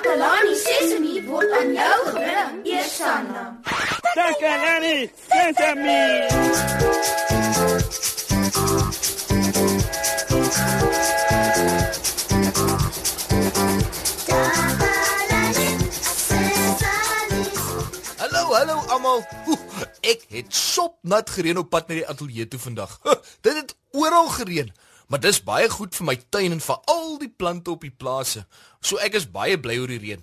Takalani 0.00 0.54
Sesemi 0.56 1.20
word 1.28 1.50
aan 1.52 1.72
jou 1.76 1.96
gebring, 2.08 2.54
Eersanna. 2.64 3.42
Takalani 4.16 5.10
Sesemi. 5.28 6.04
Hallo, 18.16 18.54
hallo 18.56 18.76
almal. 18.88 19.20
Ek 20.00 20.24
het 20.32 20.48
sopnat 20.48 21.28
gereën 21.28 21.60
op 21.60 21.68
pad 21.68 21.92
na 21.92 22.00
die 22.00 22.08
ateljee 22.08 22.48
toe 22.48 22.60
vandag. 22.60 22.96
Dit 23.44 23.52
het 23.52 23.76
oral 23.92 24.32
gereën, 24.32 24.72
maar 25.10 25.20
dis 25.20 25.42
baie 25.42 25.68
goed 25.68 25.96
vir 25.98 26.06
my 26.06 26.16
tuin 26.30 26.54
en 26.54 26.62
vir 26.62 26.78
al 26.92 27.18
die 27.18 27.32
plante 27.42 27.72
op 27.74 27.82
die 27.82 27.90
plase. 27.90 28.44
So 28.80 29.00
ek 29.02 29.18
is 29.18 29.26
baie 29.26 29.58
bly 29.58 29.80
oor 29.82 29.90
die 29.90 29.98
reën. 29.98 30.22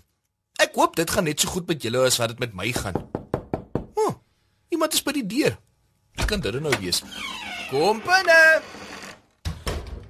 Ek 0.63 0.79
hoop 0.79 0.95
dit 0.95 1.11
gaan 1.11 1.27
net 1.27 1.43
so 1.43 1.51
goed 1.51 1.67
met 1.67 1.83
julle 1.83 2.05
as 2.07 2.17
wat 2.21 2.31
dit 2.33 2.39
met 2.39 2.55
my 2.55 2.71
gaan. 2.71 2.95
Oh, 3.99 4.13
iemand 4.71 4.95
is 4.95 5.03
by 5.03 5.13
die 5.19 5.27
deur. 5.27 5.57
Wie 6.17 6.25
kan 6.25 6.41
dit 6.41 6.55
nou 6.63 6.73
wees? 6.79 7.03
Kom 7.69 7.99
binne. 8.05 8.41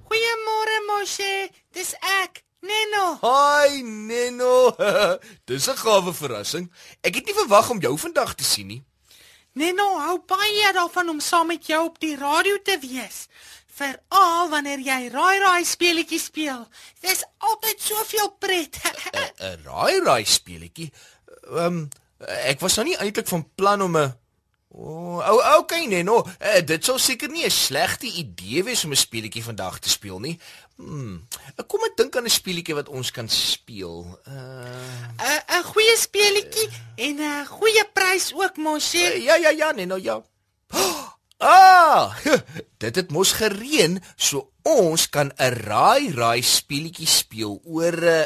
Goeiemôre 0.08 0.78
Moshe, 0.88 1.50
dis 1.76 1.96
ek, 2.22 2.44
Neno. 2.62 3.18
Hi 3.26 3.82
Neno. 3.82 4.72
Dis 5.48 5.68
'n 5.70 5.78
gawe 5.78 6.14
verrassing. 6.14 6.70
Ek 7.02 7.16
het 7.16 7.26
nie 7.26 7.36
verwag 7.36 7.70
om 7.70 7.82
jou 7.82 7.98
vandag 7.98 8.36
te 8.36 8.44
sien 8.44 8.68
nie. 8.68 8.84
Neno 9.58 9.98
hou 10.06 10.18
baie 10.26 10.74
daarvan 10.74 11.10
om 11.10 11.20
saam 11.20 11.48
met 11.48 11.66
jou 11.66 11.86
op 11.86 12.00
die 12.00 12.16
radio 12.16 12.58
te 12.62 12.78
wees. 12.82 13.28
Veral 13.78 14.50
wanneer 14.50 14.80
jy 14.82 15.10
raai 15.14 15.40
raai 15.40 15.66
speletjies 15.66 16.28
speel. 16.32 16.68
Dis 17.02 17.24
altyd 17.38 17.82
soveel 17.82 18.32
pret. 18.42 18.80
'n 19.40 19.64
raai 19.70 20.00
raai 20.04 20.26
speletjie. 20.26 20.92
Ehm 21.52 21.66
um, 21.66 21.90
ek 22.50 22.60
was 22.66 22.76
nou 22.76 22.88
nie 22.88 22.98
eintlik 22.98 23.28
van 23.30 23.46
plan 23.56 23.82
om 23.82 23.98
'n 23.98 24.14
O, 24.78 25.18
oh, 25.24 25.58
okay 25.58 25.86
nee, 25.86 26.04
no. 26.04 26.20
Uh, 26.38 26.60
dit 26.62 26.84
sou 26.86 27.00
seker 27.00 27.30
nie 27.32 27.46
'n 27.46 27.50
slegte 27.52 28.06
idee 28.06 28.64
wees 28.64 28.84
om 28.86 28.92
'n 28.92 28.96
speletjie 29.00 29.44
vandag 29.44 29.80
te 29.80 29.90
speel 29.90 30.20
nie. 30.20 30.40
Hmm. 30.76 31.26
Kom 31.68 31.82
ek 31.86 31.96
dink 31.98 32.16
aan 32.16 32.26
'n 32.26 32.30
speletjie 32.30 32.76
wat 32.76 32.90
ons 32.90 33.12
kan 33.12 33.30
speel. 33.30 34.20
Uh 34.28 34.36
'n 35.18 35.60
'n 35.60 35.64
goeie 35.64 35.96
speletjie 35.98 36.70
en 36.96 37.16
'n 37.22 37.46
goeie 37.46 37.86
prys 37.94 38.34
ook, 38.34 38.58
Moshe. 38.58 38.98
uh, 38.98 39.24
Ja, 39.24 39.36
ja, 39.36 39.50
ja, 39.50 39.72
nee, 39.72 39.86
nou 39.86 40.02
ja. 40.02 40.22
Ah, 41.38 42.18
dit 42.82 42.96
het 42.96 43.12
mos 43.12 43.32
gereën, 43.38 44.00
so 44.16 44.52
ons 44.66 45.10
kan 45.10 45.32
'n 45.38 45.54
raai 45.70 46.12
raai 46.12 46.42
speletjie 46.42 47.08
speel 47.08 47.62
oor 47.64 47.94
'n 47.94 48.24
uh, 48.24 48.26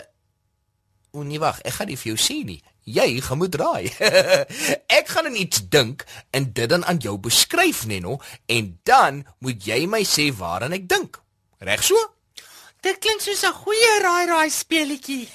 O 1.12 1.24
nee, 1.28 1.40
wag, 1.44 1.58
ek 1.68 1.74
gaan 1.76 1.90
nie 1.92 1.98
vir 2.00 2.14
jou 2.14 2.20
sê 2.24 2.38
nie. 2.48 2.62
Jy 2.88 3.20
gaan 3.20 3.42
moet 3.42 3.56
raai. 3.60 3.92
ek 5.00 5.10
gaan 5.12 5.28
aan 5.28 5.36
iets 5.36 5.60
dink 5.68 6.06
en 6.32 6.48
dit 6.56 6.70
dan 6.72 6.86
aan 6.88 7.02
jou 7.04 7.18
beskryf, 7.20 7.84
Neno, 7.86 8.22
en 8.48 8.80
dan 8.88 9.26
moet 9.44 9.60
jy 9.68 9.82
my 9.92 10.06
sê 10.08 10.30
waaraan 10.32 10.78
ek 10.78 10.88
dink. 10.88 11.20
Reg 11.60 11.84
so? 11.84 12.00
Dit 12.82 13.04
klink 13.04 13.20
soos 13.22 13.44
'n 13.44 13.60
goeie 13.60 13.92
raai 14.02 14.26
raai 14.32 14.50
speletjie. 14.50 15.28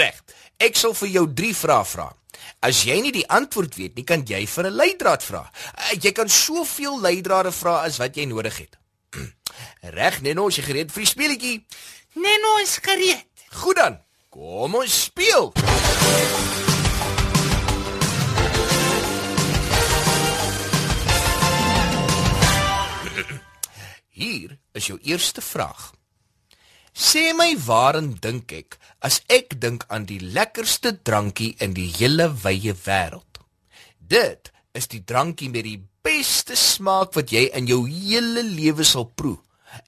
Reg. 0.00 0.20
Ek 0.60 0.76
sal 0.76 0.92
vir 0.92 1.08
jou 1.08 1.26
3 1.32 1.54
vrae 1.64 1.84
vra. 1.84 2.12
As 2.60 2.84
jy 2.84 3.00
nie 3.00 3.12
die 3.12 3.28
antwoord 3.28 3.74
weet 3.76 3.94
nie, 3.96 4.04
kan 4.04 4.24
jy 4.26 4.46
vir 4.46 4.64
'n 4.66 4.76
leidraad 4.76 5.22
vra. 5.22 5.50
Uh, 5.76 5.92
jy 6.00 6.12
kan 6.12 6.28
soveel 6.28 7.00
leidrade 7.00 7.52
vra 7.52 7.84
as 7.84 7.98
wat 7.98 8.16
jy 8.16 8.24
nodig 8.24 8.58
het. 8.58 8.76
Reg, 9.96 10.22
Neno, 10.22 10.48
is 10.48 10.56
jy 10.56 10.62
gereed 10.62 10.92
vir 10.92 11.02
die 11.04 11.10
speletjie? 11.10 11.66
Neno 12.14 12.58
is 12.62 12.78
gereed. 12.82 13.26
Goed 13.52 13.76
dan. 13.76 14.00
Kom 14.30 14.74
ons 14.74 15.02
speel. 15.04 15.52
Hier 24.16 24.58
is 24.72 24.86
jou 24.86 24.98
eerste 25.02 25.40
vraag. 25.40 25.95
Sê 26.96 27.32
my 27.36 27.52
waarin 27.60 28.14
dink 28.24 28.52
ek 28.56 28.78
as 29.04 29.20
ek 29.28 29.58
dink 29.60 29.84
aan 29.92 30.06
die 30.08 30.20
lekkerste 30.20 30.94
drankie 31.04 31.52
in 31.60 31.76
die 31.76 31.90
hele 31.98 32.30
wye 32.42 32.72
wêreld? 32.86 33.42
Dit 34.00 34.52
is 34.72 34.88
die 34.88 35.02
drankie 35.04 35.50
met 35.52 35.66
die 35.68 35.80
beste 36.06 36.56
smaak 36.56 37.12
wat 37.16 37.32
jy 37.34 37.48
in 37.58 37.68
jou 37.68 37.82
hele 37.84 38.44
lewe 38.46 38.84
sal 38.84 39.08
proe 39.18 39.36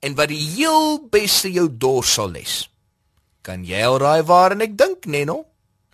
en 0.04 0.16
wat 0.18 0.28
die 0.32 0.42
heel 0.56 0.98
beste 1.12 1.50
jou 1.52 1.68
dors 1.70 2.12
sal 2.18 2.34
les. 2.36 2.66
Kan 3.46 3.64
jy 3.64 3.80
al 3.86 3.98
raai 4.02 4.22
waarin 4.28 4.64
ek 4.66 4.76
dink, 4.76 5.06
Neno? 5.06 5.44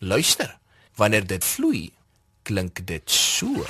Luister. 0.03 0.51
Wanneer 0.99 1.27
dit 1.27 1.45
vloei, 1.45 1.85
klink 2.47 2.83
dit 2.87 3.11
so. 3.11 3.67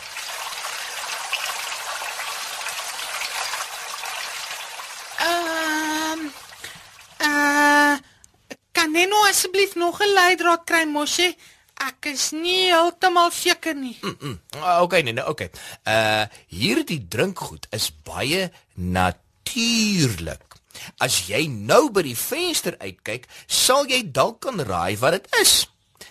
Ehm 5.25 6.27
uh, 7.25 7.97
kan 8.72 8.93
Neno 8.93 9.25
asseblief 9.28 9.74
nog 9.84 10.00
'n 10.00 10.15
leidraad 10.15 10.65
kry, 10.65 10.84
Moshe? 10.87 11.34
Ek 11.75 12.06
is 12.06 12.31
nie 12.31 12.71
heeltemal 12.71 13.31
seker 13.34 13.75
nie. 13.75 13.99
Mm, 14.00 14.17
mm. 14.21 14.39
Ah, 14.62 14.81
Okay, 14.83 15.03
Neno, 15.03 15.27
okay. 15.28 15.50
Uh 15.87 16.25
hierdie 16.49 17.03
drinkgoed 17.09 17.67
is 17.71 17.91
baie 18.05 18.50
natuurlik. 18.75 20.41
As 20.99 21.27
jy 21.28 21.47
nou 21.49 21.91
by 21.91 22.03
die 22.03 22.17
venster 22.19 22.77
uitkyk, 22.78 23.27
sal 23.47 23.87
jy 23.87 24.03
dalk 24.12 24.41
kan 24.41 24.61
raai 24.61 24.97
wat 24.99 25.12
dit 25.19 25.27
is. 25.41 25.67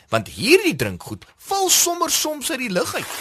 Want 0.09 0.28
hierdie 0.28 0.75
drinkgoed 0.75 1.25
val 1.47 1.69
sommer 1.69 2.11
soms 2.11 2.51
uit 2.51 2.59
die 2.59 2.69
lug 2.72 2.95
uit. 2.95 3.07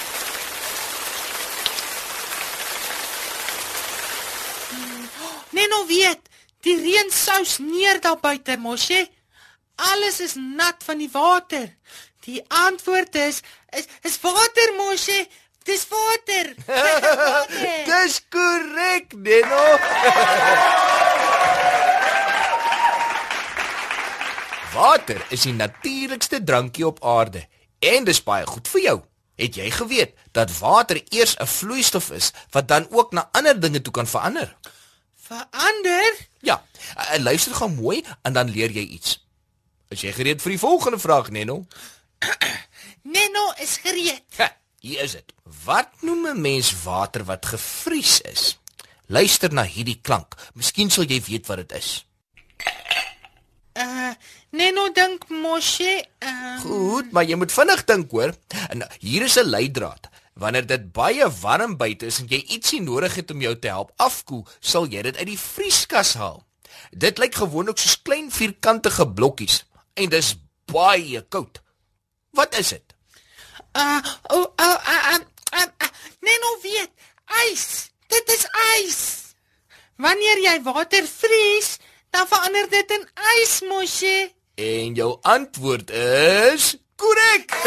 Neno 5.56 5.84
weet, 5.88 6.28
die 6.64 6.76
reën 6.78 7.10
sous 7.12 7.58
neer 7.62 8.00
daar 8.00 8.18
buite, 8.22 8.56
Moshe. 8.58 9.04
Alles 9.74 10.20
is 10.20 10.34
nat 10.34 10.84
van 10.84 10.98
die 10.98 11.10
water. 11.12 11.76
Die 12.20 12.44
antwoord 12.48 13.14
is 13.14 13.40
is 13.70 13.86
is 14.02 14.20
water, 14.20 14.72
Moshe. 14.76 15.26
Dis 15.64 15.86
water. 15.88 16.54
water. 16.66 17.84
Dis 17.86 18.20
korrek, 18.28 19.12
Neno. 19.14 19.78
Water 24.72 25.20
is 25.28 25.42
die 25.44 25.52
natuurlikste 25.52 26.40
drankie 26.44 26.86
op 26.86 27.02
aarde 27.04 27.44
en 27.78 28.06
dis 28.08 28.22
baie 28.24 28.46
goed 28.48 28.68
vir 28.72 28.80
jou. 28.80 28.98
Het 29.36 29.56
jy 29.60 29.68
geweet 29.74 30.14
dat 30.32 30.52
water 30.58 31.00
eers 31.10 31.36
'n 31.36 31.46
vloeistof 31.46 32.10
is 32.10 32.32
wat 32.50 32.68
dan 32.68 32.86
ook 32.90 33.12
na 33.12 33.28
ander 33.32 33.60
dinge 33.60 33.82
toe 33.82 33.92
kan 33.92 34.06
verander? 34.06 34.56
Verander? 35.16 36.12
Ja, 36.40 36.64
uh, 36.96 37.18
luister 37.18 37.54
gou 37.54 37.70
mooi 37.70 38.04
en 38.22 38.32
dan 38.32 38.50
leer 38.50 38.70
jy 38.70 38.86
iets. 38.96 39.21
Is 39.92 40.00
jy 40.00 40.12
gereed 40.16 40.40
vir 40.40 40.54
die 40.54 40.60
volgende 40.60 40.96
vraag, 40.98 41.28
Neno? 41.34 41.66
Neno 43.14 43.42
is 43.60 43.76
gereed. 43.84 44.24
Ha, 44.38 44.48
hier 44.80 45.02
is 45.04 45.18
dit. 45.18 45.34
Wat 45.66 46.00
noem 46.00 46.30
'n 46.30 46.40
mens 46.40 46.70
water 46.84 47.24
wat 47.28 47.46
gevries 47.46 48.20
is? 48.24 48.56
Luister 49.06 49.52
na 49.52 49.64
hierdie 49.68 50.00
klank. 50.00 50.34
Miskien 50.54 50.90
sal 50.90 51.04
jy 51.04 51.20
weet 51.20 51.46
wat 51.46 51.60
dit 51.60 51.72
is. 51.76 51.90
Uh 53.76 54.14
Neno 54.52 54.88
dink 54.92 55.28
Moshe, 55.28 56.04
uh 56.20 56.60
Goed, 56.60 57.12
maar 57.12 57.24
jy 57.24 57.36
moet 57.36 57.52
vinnig 57.52 57.84
dink, 57.84 58.10
hoor. 58.10 58.32
En 58.68 58.88
hier 59.00 59.22
is 59.22 59.36
'n 59.36 59.48
leidraad. 59.48 60.08
Wanneer 60.34 60.66
dit 60.66 60.92
baie 60.92 61.28
warm 61.40 61.76
buite 61.76 62.06
is 62.06 62.20
en 62.20 62.28
jy 62.28 62.40
ietsie 62.48 62.80
nodig 62.80 63.14
het 63.14 63.30
om 63.30 63.40
jou 63.40 63.58
te 63.58 63.68
help 63.68 63.92
afkoel, 63.96 64.46
sal 64.60 64.86
jy 64.86 65.02
dit 65.02 65.16
uit 65.16 65.26
die 65.26 65.38
vrieskas 65.38 66.14
haal. 66.14 66.44
Dit 66.90 67.18
lyk 67.18 67.34
gewoonlik 67.34 67.78
soos 67.78 68.02
klein 68.02 68.30
vierkantige 68.30 69.08
blokkies 69.08 69.64
en 69.94 70.08
dis 70.08 70.34
baie 70.72 71.22
koud. 71.28 71.60
Wat 72.32 72.58
is 72.58 72.68
dit? 72.68 72.92
uh 73.72 74.00
oh 74.28 74.52
oh 74.56 74.58
uh, 74.58 75.12
uh, 75.12 75.18
uh, 75.54 75.66
uh, 75.80 75.88
Neno 76.20 76.58
weet, 76.62 76.90
ys. 77.48 77.90
Dit 78.06 78.28
is 78.28 78.46
ys. 78.84 79.00
Wanneer 79.96 80.38
jy 80.44 80.62
water 80.62 81.06
vries, 81.08 81.78
dan 82.10 82.28
verander 82.28 82.68
dit 82.70 82.90
in 82.98 83.08
ys, 83.38 83.60
Moshe. 83.68 84.30
En 84.54 84.94
jou 84.94 85.18
antwoord 85.22 85.90
is 85.90 86.76
korrek. 86.96 87.56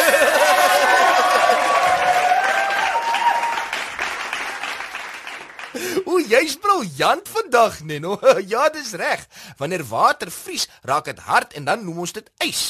O, 6.09 6.19
jy's 6.19 6.55
briljant 6.61 7.27
vandag, 7.29 7.81
Neno. 7.83 8.17
Ja, 8.51 8.69
dis 8.69 8.93
reg. 8.93 9.25
Wanneer 9.57 9.83
water 9.89 10.31
vries, 10.31 10.67
raak 10.83 11.05
dit 11.11 11.19
hard 11.27 11.53
en 11.53 11.65
dan 11.65 11.83
noem 11.85 12.03
ons 12.05 12.15
dit 12.15 12.29
ys. 12.45 12.63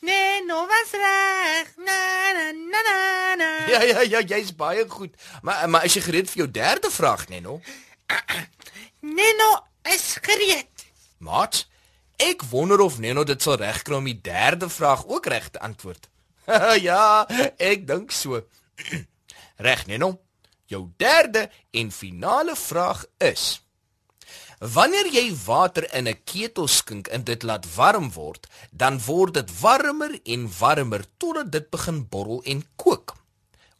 Neno 0.00 0.62
was 0.68 0.92
reg. 0.96 1.72
Na 1.84 1.98
na 2.36 2.46
na 2.52 2.80
na. 2.86 2.98
na. 3.40 3.48
Ja, 3.72 3.82
ja, 3.82 4.00
ja, 4.00 4.20
jy's 4.20 4.54
baie 4.56 4.84
goed. 4.88 5.14
Maar 5.42 5.68
maar 5.68 5.84
is 5.84 5.94
jy 5.98 6.04
gereed 6.08 6.30
vir 6.30 6.44
jou 6.44 6.50
derde 6.50 6.90
vraag, 6.90 7.28
Neno? 7.28 7.60
Neno 9.18 9.50
is 9.92 10.16
gereed. 10.22 10.86
Maat, 11.18 11.66
Ek 12.20 12.42
wonder 12.50 12.80
of 12.84 12.98
Neno 13.00 13.22
dit 13.24 13.40
sal 13.42 13.56
regkry 13.56 13.96
om 13.96 14.04
die 14.04 14.18
derde 14.20 14.68
vraag 14.68 15.06
ook 15.08 15.26
reg 15.32 15.46
te 15.54 15.60
antwoord. 15.64 16.08
ja, 16.84 17.24
ek 17.56 17.86
dink 17.88 18.12
so. 18.12 18.42
reg, 19.66 19.86
Neno. 19.88 20.18
Jou 20.70 20.86
derde 20.96 21.48
en 21.70 21.90
finale 21.90 22.54
vraag 22.56 23.02
is: 23.18 23.62
Wanneer 24.60 25.08
jy 25.10 25.24
water 25.44 25.86
in 25.94 26.06
'n 26.08 26.20
ketel 26.24 26.68
skink 26.68 27.08
en 27.08 27.24
dit 27.24 27.42
laat 27.42 27.66
warm 27.74 28.12
word, 28.12 28.46
dan 28.70 29.00
word 29.00 29.34
dit 29.34 29.60
warmer 29.60 30.20
en 30.24 30.46
warmer 30.58 31.04
totdat 31.16 31.52
dit 31.52 31.70
begin 31.70 32.08
borrel 32.08 32.42
en 32.44 32.62
kook. 32.76 33.16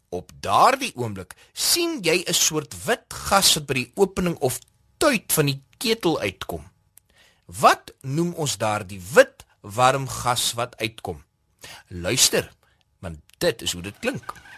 Op 0.09 0.33
daardie 0.41 0.93
oomblik 0.97 1.37
sien 1.53 2.01
jy 2.03 2.25
'n 2.27 2.35
soort 2.35 2.85
wit 2.85 3.07
gas 3.15 3.55
wat 3.55 3.67
by 3.67 3.75
die 3.75 3.93
opening 3.95 4.37
of 4.41 4.59
tuit 4.99 5.33
van 5.33 5.47
die 5.47 5.63
ketel 5.79 6.21
uitkom. 6.21 6.71
Wat 7.47 7.95
noem 8.01 8.33
ons 8.35 8.59
daardie 8.59 9.03
wit 9.15 9.45
warm 9.61 10.09
gas 10.09 10.53
wat 10.53 10.77
uitkom? 10.77 11.23
Luister, 11.89 12.53
want 12.99 13.19
dit 13.39 13.63
is 13.63 13.73
hoe 13.73 13.83
dit 13.83 13.99
klink. 13.99 14.50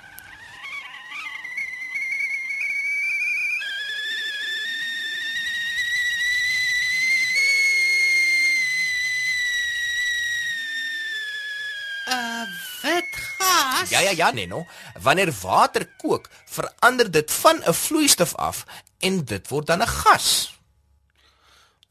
Wit 12.82 13.08
gas. 13.38 13.90
Ja 13.90 14.00
ja 14.00 14.10
ja, 14.10 14.30
Neno. 14.30 14.66
Wanneer 15.00 15.32
water 15.42 15.86
kook, 15.98 16.28
verander 16.46 17.10
dit 17.10 17.32
van 17.32 17.62
'n 17.64 17.74
vloeistof 17.74 18.34
af 18.34 18.64
en 18.98 19.24
dit 19.24 19.48
word 19.48 19.66
dan 19.66 19.82
'n 19.82 19.86
gas. 19.86 20.58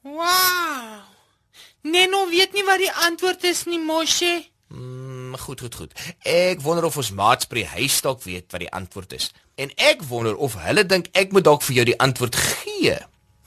Wow. 0.02 1.02
Neno 1.82 2.28
weet 2.30 2.54
nie 2.54 2.64
wat 2.66 2.78
die 2.78 2.94
antwoord 2.94 3.44
is 3.44 3.64
nie, 3.66 3.80
Moshe. 3.80 4.46
Mm, 4.68 5.38
goed, 5.38 5.60
goed, 5.60 5.76
goed. 5.76 5.94
Ek 6.20 6.62
wonder 6.62 6.86
of 6.88 6.98
ons 6.98 7.12
maats 7.12 7.48
by 7.48 7.62
die 7.62 7.72
huis 7.74 8.02
dalk 8.02 8.22
weet 8.24 8.52
wat 8.54 8.64
die 8.64 8.72
antwoord 8.72 9.14
is. 9.18 9.32
En 9.56 9.74
ek 9.76 10.04
wonder 10.08 10.38
of 10.38 10.56
hulle 10.64 10.86
dink 10.86 11.10
ek 11.18 11.34
moet 11.36 11.44
dalk 11.44 11.66
vir 11.68 11.76
jou 11.76 11.86
die 11.92 11.98
antwoord 12.00 12.36
gee. 12.36 12.96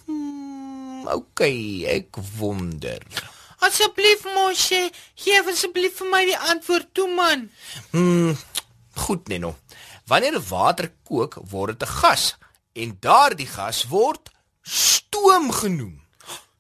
Hmm, 0.05 1.07
okay, 1.09 1.87
ek 1.97 2.21
wonder. 2.39 3.01
Asseblief, 3.65 4.25
Moshe, 4.35 4.91
gee 5.17 5.41
asseblief 5.41 5.97
vir 6.03 6.09
my 6.13 6.23
die 6.29 6.37
antwoord 6.51 6.91
toe, 6.97 7.07
man. 7.09 7.47
Hmm, 7.95 8.35
goed, 9.07 9.29
Neno. 9.33 9.55
Wanneer 10.11 10.37
water 10.51 10.91
kook, 11.09 11.39
word 11.49 11.79
dit 11.79 11.89
'n 11.89 11.93
gas 12.01 12.25
en 12.75 12.97
daardie 13.01 13.47
gas 13.49 13.87
word 13.89 14.31
stoom 14.63 15.53
genoem. 15.53 16.03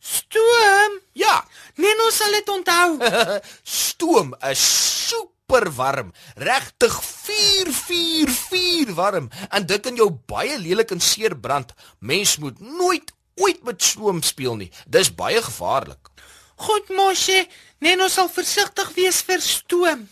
Stoom. 0.01 1.01
Ja, 1.12 1.45
Neno 1.77 2.11
sal 2.11 2.33
dit 2.33 2.49
onthou. 2.49 2.99
stoom 3.81 4.35
is 4.51 4.62
super 5.09 5.73
warm, 5.77 6.12
regtig 6.37 6.95
444 7.05 8.95
warm 8.95 9.29
en 9.51 9.67
dit 9.67 9.81
kan 9.83 9.97
jou 9.97 10.11
baie 10.11 10.59
lelik 10.59 10.91
en 10.91 11.01
seer 11.01 11.37
brand. 11.37 11.75
Mens 11.99 12.39
moet 12.39 12.61
nooit 12.61 13.12
ooit 13.35 13.62
met 13.65 13.83
stoom 13.83 14.23
speel 14.23 14.56
nie. 14.56 14.71
Dis 14.87 15.15
baie 15.15 15.43
gevaarlik. 15.43 16.14
Goed, 16.56 16.89
Moshe, 16.89 17.47
Neno 17.79 18.09
sal 18.09 18.29
versigtig 18.33 18.91
wees 18.97 19.23
vir 19.27 19.41
stoom. 19.43 20.09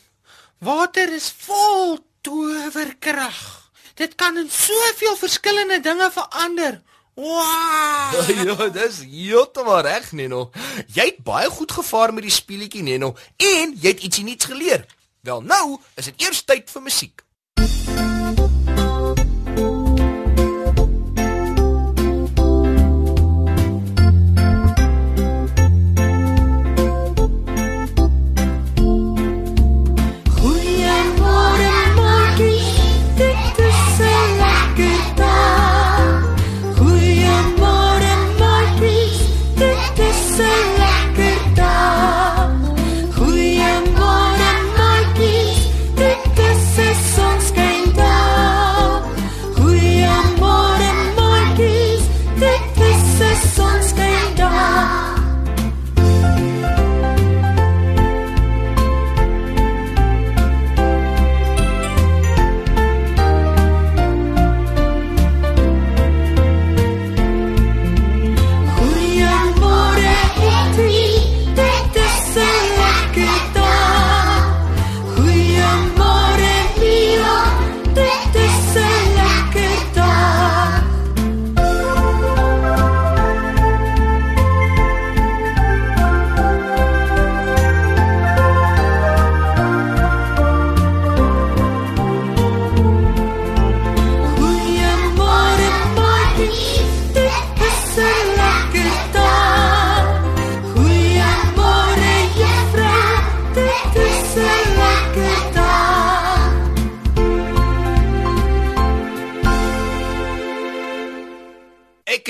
Water 0.62 1.12
is 1.14 1.30
vol 1.46 1.98
towerkrag. 2.22 3.40
Dit 3.94 4.14
kan 4.14 4.36
in 4.38 4.50
soveel 4.50 5.16
verskillende 5.16 5.80
dinge 5.80 6.10
verander. 6.12 6.80
Wow! 7.14 8.28
ja, 8.46 8.68
dis 8.72 9.02
heeltemal 9.04 9.82
reg, 9.84 10.12
Neno. 10.12 10.50
Jy 10.94 11.10
het 11.10 11.20
baie 11.24 11.50
goed 11.50 11.72
gevaar 11.72 12.14
met 12.14 12.24
die 12.24 12.32
speletjie, 12.32 12.82
Neno, 12.86 13.12
en 13.36 13.76
jy 13.76 13.92
het 13.92 14.06
ietsie 14.08 14.24
nuuts 14.24 14.48
geleer. 14.48 14.86
Wel 15.22 15.44
nou, 15.44 15.76
is 15.94 16.08
dit 16.10 16.24
eers 16.26 16.42
tyd 16.48 16.72
vir 16.72 16.88
musiek. 16.88 17.22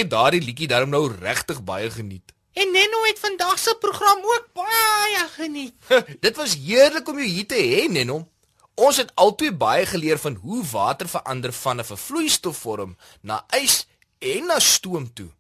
Het 0.03 0.11
daardie 0.11 0.43
liedjie 0.43 0.69
daarom 0.69 0.91
nou 0.91 1.05
regtig 1.21 1.63
baie 1.65 1.91
geniet. 1.91 2.33
En 2.53 2.73
Neno 2.73 3.05
het 3.07 3.19
vandag 3.19 3.59
se 3.59 3.77
program 3.81 4.19
ook 4.19 4.49
baie 4.53 5.29
geniet. 5.37 5.75
Dit 6.27 6.37
was 6.37 6.57
heerlik 6.57 7.09
om 7.09 7.19
jou 7.19 7.29
hier 7.29 7.47
te 7.47 7.57
hê, 7.57 7.89
Neno. 7.91 8.27
Ons 8.75 8.97
het 8.97 9.13
albei 9.15 9.53
baie 9.53 9.87
geleer 9.87 10.19
van 10.19 10.35
hoe 10.35 10.65
water 10.71 11.09
verander 11.09 11.53
van 11.53 11.81
'n 11.81 11.85
vervloeistofvorm 11.85 12.97
na 13.21 13.45
ys 13.49 13.87
en 14.19 14.47
na 14.47 14.59
stoom 14.59 15.13
toe. 15.13 15.31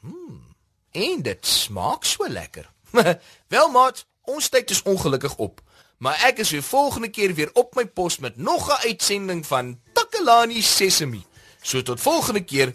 Hmm. 0.00 0.56
En 0.90 1.22
dit 1.22 1.46
smaak 1.46 2.04
so 2.04 2.28
lekker. 2.28 2.70
Wel 3.54 3.68
maat, 3.68 4.06
ons 4.24 4.48
tyd 4.48 4.70
is 4.70 4.82
ongelukkig 4.82 5.36
op. 5.36 5.60
Maar 5.98 6.22
ek 6.24 6.38
is 6.38 6.50
weer 6.50 6.62
volgende 6.62 7.08
keer 7.08 7.34
weer 7.34 7.50
op 7.52 7.74
my 7.74 7.86
pos 7.86 8.18
met 8.18 8.36
nog 8.36 8.68
'n 8.68 8.86
uitsending 8.88 9.46
van 9.46 9.80
Takalani 9.92 10.62
Sesemi. 10.62 11.24
So 11.62 11.82
tot 11.82 12.00
volgende 12.00 12.44
keer, 12.44 12.74